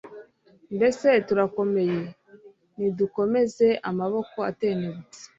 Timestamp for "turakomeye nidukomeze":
1.27-3.67